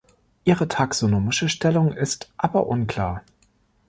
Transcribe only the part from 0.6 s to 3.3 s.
taxonomische Stellung ist aber unklar.